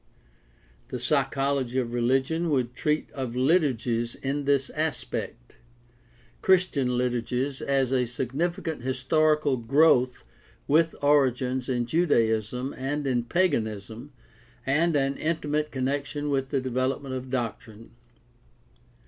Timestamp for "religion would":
1.93-2.73